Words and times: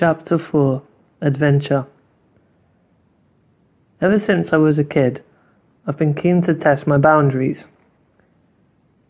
Chapter 0.00 0.38
4 0.38 0.80
Adventure 1.20 1.84
Ever 4.00 4.18
since 4.18 4.50
I 4.50 4.56
was 4.56 4.78
a 4.78 4.82
kid, 4.82 5.22
I've 5.86 5.98
been 5.98 6.14
keen 6.14 6.40
to 6.44 6.54
test 6.54 6.86
my 6.86 6.96
boundaries. 6.96 7.66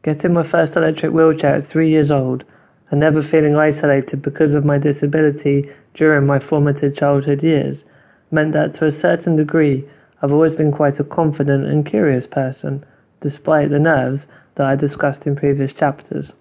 Getting 0.03 0.33
my 0.33 0.42
first 0.42 0.74
electric 0.74 1.13
wheelchair 1.13 1.54
at 1.54 1.69
three 1.69 1.90
years 1.90 2.11
old 2.11 2.42
and 2.90 2.99
never 2.99 3.22
feeling 3.22 3.54
isolated 3.54 4.21
because 4.21 4.53
of 4.53 4.65
my 4.65 4.79
disability 4.79 5.71
during 5.95 6.26
my 6.26 6.40
formative 6.40 6.97
childhood 6.97 7.45
years 7.45 7.85
meant 8.33 8.53
that 8.54 8.75
to 8.75 8.87
a 8.87 8.91
certain 8.91 9.37
degree 9.37 9.88
I've 10.21 10.33
always 10.33 10.57
been 10.57 10.72
quite 10.72 10.99
a 10.99 11.04
confident 11.04 11.67
and 11.67 11.87
curious 11.87 12.27
person, 12.27 12.85
despite 13.21 13.71
the 13.71 13.79
nerves 13.79 14.27
that 14.57 14.67
I 14.67 14.75
discussed 14.75 15.25
in 15.25 15.37
previous 15.37 15.72
chapters. 15.72 16.33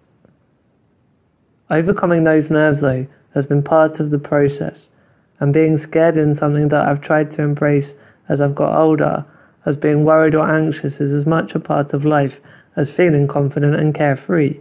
Overcoming 1.69 2.23
those 2.23 2.49
nerves, 2.49 2.81
though, 2.81 3.05
has 3.33 3.45
been 3.45 3.63
part 3.63 3.99
of 3.99 4.09
the 4.09 4.19
process, 4.19 4.87
and 5.39 5.53
being 5.53 5.77
scared 5.77 6.17
in 6.17 6.35
something 6.35 6.69
that 6.69 6.85
I've 6.87 7.01
tried 7.01 7.31
to 7.33 7.41
embrace 7.41 7.93
as 8.27 8.41
I've 8.41 8.55
got 8.55 8.79
older, 8.79 9.25
as 9.65 9.75
being 9.75 10.05
worried 10.05 10.35
or 10.35 10.49
anxious 10.49 10.99
is 10.99 11.13
as 11.13 11.25
much 11.25 11.53
a 11.53 11.59
part 11.59 11.93
of 11.93 12.05
life 12.05 12.37
as 12.75 12.89
feeling 12.89 13.27
confident 13.27 13.75
and 13.75 13.93
carefree. 13.93 14.59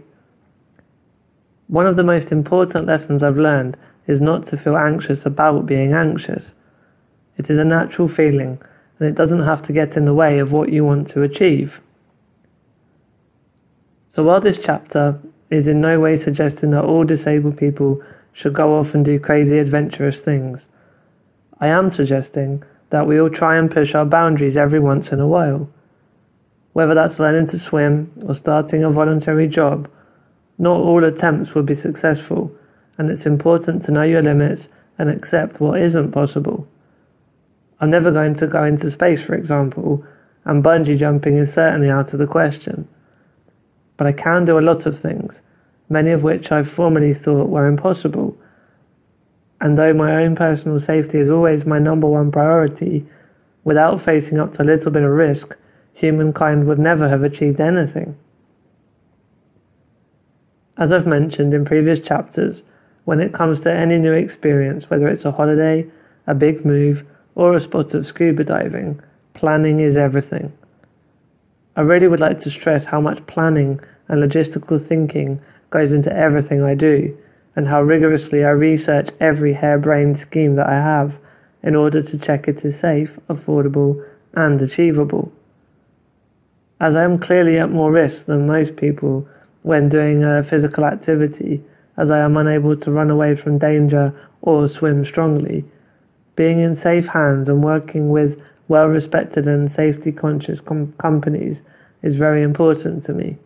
One 1.67 1.87
of 1.87 1.95
the 1.95 2.03
most 2.03 2.31
important 2.31 2.87
lessons 2.87 3.23
I've 3.23 3.37
learned 3.37 3.77
is 4.07 4.19
not 4.19 4.47
to 4.47 4.57
feel 4.57 4.75
anxious 4.75 5.25
about 5.25 5.65
being 5.65 5.93
anxious. 5.93 6.43
It 7.37 7.49
is 7.49 7.59
a 7.59 7.63
natural 7.63 8.07
feeling, 8.07 8.59
and 8.97 9.07
it 9.07 9.15
doesn't 9.15 9.43
have 9.43 9.61
to 9.67 9.73
get 9.73 9.95
in 9.95 10.05
the 10.05 10.13
way 10.13 10.39
of 10.39 10.51
what 10.51 10.71
you 10.71 10.83
want 10.83 11.09
to 11.09 11.21
achieve. 11.21 11.79
So, 14.11 14.23
while 14.23 14.41
this 14.41 14.57
chapter 14.57 15.19
is 15.51 15.67
in 15.67 15.79
no 15.79 15.99
way 15.99 16.17
suggesting 16.17 16.71
that 16.71 16.83
all 16.83 17.03
disabled 17.03 17.57
people 17.57 18.03
should 18.33 18.53
go 18.53 18.77
off 18.79 18.93
and 18.93 19.03
do 19.03 19.19
crazy 19.19 19.57
adventurous 19.59 20.19
things, 20.19 20.59
I 21.59 21.67
am 21.67 21.89
suggesting 21.89 22.63
that 22.89 23.05
we 23.05 23.19
all 23.19 23.29
try 23.29 23.57
and 23.57 23.69
push 23.69 23.93
our 23.93 24.05
boundaries 24.05 24.57
every 24.57 24.79
once 24.79 25.09
in 25.09 25.19
a 25.19 25.27
while. 25.27 25.69
Whether 26.73 26.95
that's 26.95 27.19
learning 27.19 27.47
to 27.47 27.59
swim 27.59 28.11
or 28.25 28.35
starting 28.35 28.83
a 28.83 28.89
voluntary 28.89 29.47
job, 29.47 29.89
not 30.57 30.79
all 30.79 31.03
attempts 31.03 31.53
will 31.53 31.63
be 31.63 31.75
successful, 31.75 32.51
and 32.97 33.09
it's 33.09 33.25
important 33.25 33.85
to 33.85 33.91
know 33.91 34.03
your 34.03 34.21
limits 34.21 34.67
and 34.97 35.09
accept 35.09 35.59
what 35.59 35.81
isn't 35.81 36.11
possible. 36.11 36.67
I'm 37.79 37.89
never 37.89 38.11
going 38.11 38.35
to 38.35 38.47
go 38.47 38.63
into 38.65 38.91
space, 38.91 39.21
for 39.21 39.35
example, 39.35 40.03
and 40.45 40.63
bungee 40.63 40.99
jumping 40.99 41.37
is 41.37 41.53
certainly 41.53 41.89
out 41.89 42.11
of 42.13 42.19
the 42.19 42.27
question. 42.27 42.87
But 43.97 44.07
I 44.07 44.11
can 44.11 44.45
do 44.45 44.59
a 44.59 44.61
lot 44.61 44.85
of 44.85 44.99
things, 44.99 45.35
many 45.89 46.11
of 46.11 46.23
which 46.23 46.51
I 46.51 46.63
formerly 46.63 47.13
thought 47.13 47.49
were 47.49 47.67
impossible 47.67 48.37
and 49.61 49.77
though 49.77 49.93
my 49.93 50.23
own 50.23 50.35
personal 50.35 50.79
safety 50.79 51.17
is 51.17 51.29
always 51.29 51.65
my 51.65 51.79
number 51.79 52.07
one 52.07 52.31
priority, 52.31 53.05
without 53.63 54.01
facing 54.01 54.39
up 54.39 54.53
to 54.53 54.61
a 54.61 54.63
little 54.63 54.91
bit 54.91 55.03
of 55.03 55.11
risk, 55.11 55.55
humankind 55.93 56.65
would 56.65 56.79
never 56.79 57.09
have 57.09 57.23
achieved 57.23 57.59
anything. 57.59 58.15
As 60.77 60.93
I've 60.93 61.07
mentioned 61.07 61.53
in 61.53 61.65
previous 61.65 61.99
chapters, 61.99 62.61
when 63.03 63.19
it 63.19 63.33
comes 63.33 63.59
to 63.61 63.71
any 63.71 63.97
new 63.97 64.13
experience, 64.13 64.89
whether 64.89 65.09
it's 65.09 65.25
a 65.25 65.31
holiday, 65.31 65.85
a 66.25 66.33
big 66.33 66.65
move, 66.65 67.05
or 67.35 67.55
a 67.55 67.61
spot 67.61 67.93
of 67.93 68.07
scuba 68.07 68.45
diving, 68.45 69.01
planning 69.33 69.81
is 69.81 69.97
everything. 69.97 70.53
I 71.75 71.81
really 71.81 72.07
would 72.07 72.19
like 72.19 72.39
to 72.41 72.51
stress 72.51 72.85
how 72.85 73.01
much 73.01 73.25
planning 73.27 73.79
and 74.07 74.23
logistical 74.23 74.85
thinking 74.85 75.41
goes 75.69 75.91
into 75.91 76.11
everything 76.11 76.63
I 76.63 76.75
do 76.75 77.17
and 77.55 77.67
how 77.67 77.81
rigorously 77.81 78.43
I 78.43 78.49
research 78.49 79.09
every 79.19 79.53
harebrained 79.53 80.19
scheme 80.19 80.55
that 80.55 80.67
I 80.67 80.75
have 80.75 81.15
in 81.61 81.75
order 81.75 82.01
to 82.01 82.17
check 82.17 82.47
it 82.47 82.63
is 82.63 82.79
safe, 82.79 83.11
affordable, 83.27 84.05
and 84.33 84.61
achievable. 84.61 85.31
As 86.79 86.95
I 86.95 87.03
am 87.03 87.19
clearly 87.19 87.57
at 87.57 87.71
more 87.71 87.91
risk 87.91 88.25
than 88.25 88.47
most 88.47 88.77
people 88.77 89.27
when 89.63 89.89
doing 89.89 90.23
a 90.23 90.43
physical 90.43 90.85
activity, 90.85 91.61
as 91.97 92.09
I 92.09 92.19
am 92.19 92.37
unable 92.37 92.77
to 92.77 92.91
run 92.91 93.09
away 93.09 93.35
from 93.35 93.57
danger 93.57 94.13
or 94.41 94.69
swim 94.69 95.03
strongly, 95.05 95.65
being 96.37 96.61
in 96.61 96.77
safe 96.77 97.07
hands 97.07 97.49
and 97.49 97.61
working 97.61 98.09
with 98.09 98.41
well 98.69 98.85
respected 98.85 99.47
and 99.47 99.69
safety 99.69 100.13
conscious 100.13 100.61
com- 100.61 100.93
companies 100.97 101.57
is 102.01 102.15
very 102.15 102.41
important 102.41 103.05
to 103.05 103.13
me. 103.13 103.37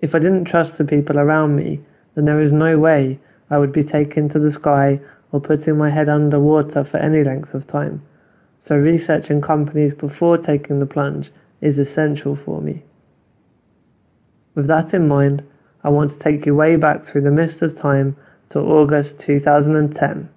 If 0.00 0.14
I 0.14 0.18
didn't 0.18 0.46
trust 0.46 0.78
the 0.78 0.84
people 0.84 1.18
around 1.18 1.56
me, 1.56 1.80
then 2.14 2.24
there 2.24 2.40
is 2.40 2.52
no 2.52 2.78
way 2.78 3.20
I 3.50 3.58
would 3.58 3.72
be 3.72 3.84
taken 3.84 4.28
to 4.30 4.38
the 4.38 4.50
sky 4.50 5.00
or 5.30 5.40
putting 5.40 5.76
my 5.76 5.90
head 5.90 6.08
under 6.08 6.40
water 6.40 6.84
for 6.84 6.96
any 6.96 7.22
length 7.22 7.54
of 7.54 7.66
time. 7.66 8.02
So 8.62 8.76
researching 8.76 9.40
companies 9.40 9.94
before 9.94 10.38
taking 10.38 10.80
the 10.80 10.86
plunge 10.86 11.30
is 11.60 11.78
essential 11.78 12.34
for 12.34 12.60
me. 12.60 12.82
With 14.54 14.66
that 14.66 14.92
in 14.94 15.06
mind, 15.06 15.42
I 15.84 15.90
want 15.90 16.12
to 16.12 16.18
take 16.18 16.46
you 16.46 16.54
way 16.54 16.76
back 16.76 17.06
through 17.06 17.22
the 17.22 17.30
mist 17.30 17.62
of 17.62 17.78
time 17.78 18.16
to 18.50 18.58
August 18.58 19.18
2010. 19.20 20.28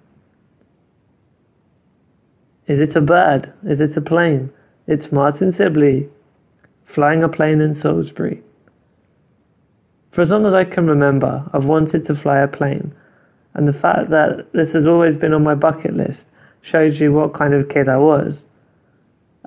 Is 2.66 2.80
it 2.80 2.96
a 2.96 3.00
bird? 3.00 3.52
Is 3.64 3.80
it 3.80 3.96
a 3.96 4.00
plane? 4.00 4.50
It's 4.86 5.12
Martyn 5.12 5.52
Sibley 5.52 6.08
flying 6.84 7.22
a 7.22 7.28
plane 7.28 7.60
in 7.60 7.74
Salisbury. 7.74 8.42
For 10.14 10.22
as 10.22 10.30
long 10.30 10.46
as 10.46 10.54
I 10.54 10.62
can 10.62 10.86
remember, 10.86 11.42
I've 11.52 11.64
wanted 11.64 12.06
to 12.06 12.14
fly 12.14 12.38
a 12.38 12.46
plane, 12.46 12.94
and 13.52 13.66
the 13.66 13.72
fact 13.72 14.10
that 14.10 14.52
this 14.52 14.70
has 14.70 14.86
always 14.86 15.16
been 15.16 15.32
on 15.32 15.42
my 15.42 15.56
bucket 15.56 15.96
list 15.96 16.26
shows 16.62 17.00
you 17.00 17.12
what 17.12 17.34
kind 17.34 17.52
of 17.52 17.68
kid 17.68 17.88
I 17.88 17.96
was. 17.96 18.36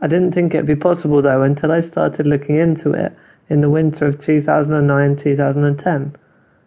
I 0.02 0.08
didn't 0.08 0.34
think 0.34 0.54
it'd 0.54 0.66
be 0.66 0.76
possible 0.76 1.22
though 1.22 1.42
until 1.42 1.72
I 1.72 1.80
started 1.80 2.28
looking 2.28 2.58
into 2.58 2.92
it 2.92 3.16
in 3.50 3.62
the 3.62 3.70
winter 3.70 4.08
of 4.08 4.20
2009 4.20 5.16
2010, 5.16 6.16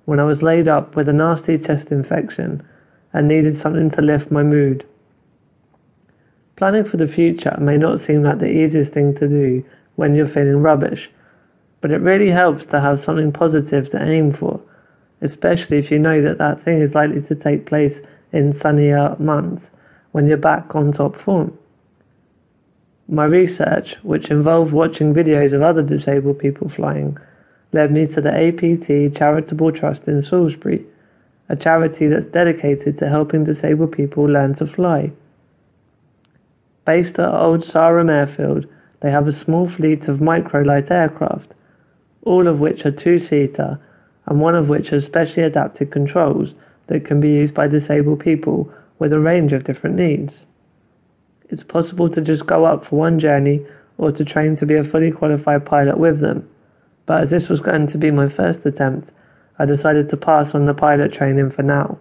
when 0.06 0.18
I 0.18 0.24
was 0.24 0.40
laid 0.40 0.66
up 0.66 0.96
with 0.96 1.06
a 1.10 1.12
nasty 1.12 1.58
chest 1.58 1.92
infection 1.92 2.62
and 3.12 3.28
needed 3.28 3.58
something 3.58 3.90
to 3.90 4.00
lift 4.00 4.30
my 4.30 4.42
mood. 4.42 4.86
Planning 6.56 6.84
for 6.84 6.96
the 6.96 7.06
future 7.06 7.54
may 7.60 7.76
not 7.76 8.00
seem 8.00 8.22
like 8.22 8.38
the 8.38 8.46
easiest 8.46 8.94
thing 8.94 9.14
to 9.16 9.28
do 9.28 9.62
when 9.96 10.14
you're 10.14 10.26
feeling 10.26 10.62
rubbish 10.62 11.10
but 11.80 11.90
it 11.90 11.98
really 11.98 12.30
helps 12.30 12.64
to 12.66 12.80
have 12.80 13.02
something 13.02 13.32
positive 13.32 13.90
to 13.90 14.02
aim 14.02 14.32
for, 14.32 14.60
especially 15.22 15.78
if 15.78 15.90
you 15.90 15.98
know 15.98 16.20
that 16.20 16.38
that 16.38 16.62
thing 16.62 16.80
is 16.80 16.94
likely 16.94 17.22
to 17.22 17.34
take 17.34 17.66
place 17.66 18.00
in 18.32 18.52
sunnier 18.52 19.16
months 19.18 19.70
when 20.12 20.26
you're 20.26 20.36
back 20.36 20.74
on 20.74 20.92
top 20.92 21.16
form. 21.20 21.56
My 23.08 23.24
research, 23.24 23.96
which 24.02 24.30
involved 24.30 24.72
watching 24.72 25.14
videos 25.14 25.52
of 25.52 25.62
other 25.62 25.82
disabled 25.82 26.38
people 26.38 26.68
flying, 26.68 27.18
led 27.72 27.92
me 27.92 28.06
to 28.06 28.20
the 28.20 28.30
APT 28.30 29.16
Charitable 29.16 29.72
Trust 29.72 30.06
in 30.06 30.22
Salisbury, 30.22 30.84
a 31.48 31.56
charity 31.56 32.06
that's 32.06 32.26
dedicated 32.26 32.98
to 32.98 33.08
helping 33.08 33.44
disabled 33.44 33.92
people 33.92 34.24
learn 34.24 34.54
to 34.56 34.66
fly. 34.66 35.10
Based 36.84 37.18
at 37.18 37.34
Old 37.34 37.64
Sarum 37.64 38.10
Airfield, 38.10 38.66
they 39.00 39.10
have 39.10 39.26
a 39.26 39.32
small 39.32 39.68
fleet 39.68 40.08
of 40.08 40.18
microlight 40.18 40.90
aircraft 40.90 41.52
all 42.22 42.46
of 42.46 42.60
which 42.60 42.84
are 42.84 42.90
two-seater 42.90 43.78
and 44.26 44.40
one 44.40 44.54
of 44.54 44.68
which 44.68 44.90
has 44.90 45.04
specially 45.04 45.42
adapted 45.42 45.90
controls 45.90 46.54
that 46.86 47.04
can 47.04 47.20
be 47.20 47.28
used 47.28 47.54
by 47.54 47.66
disabled 47.66 48.20
people 48.20 48.72
with 48.98 49.12
a 49.12 49.18
range 49.18 49.52
of 49.52 49.64
different 49.64 49.96
needs. 49.96 50.34
It's 51.48 51.62
possible 51.62 52.08
to 52.10 52.20
just 52.20 52.46
go 52.46 52.64
up 52.64 52.84
for 52.84 52.96
one 52.96 53.18
journey 53.18 53.64
or 53.98 54.12
to 54.12 54.24
train 54.24 54.56
to 54.56 54.66
be 54.66 54.76
a 54.76 54.84
fully 54.84 55.10
qualified 55.10 55.66
pilot 55.66 55.98
with 55.98 56.20
them, 56.20 56.48
but 57.06 57.22
as 57.22 57.30
this 57.30 57.48
was 57.48 57.60
going 57.60 57.86
to 57.88 57.98
be 57.98 58.10
my 58.10 58.28
first 58.28 58.64
attempt, 58.64 59.10
I 59.58 59.66
decided 59.66 60.08
to 60.10 60.16
pass 60.16 60.54
on 60.54 60.66
the 60.66 60.74
pilot 60.74 61.12
training 61.12 61.50
for 61.50 61.62
now. 61.62 61.98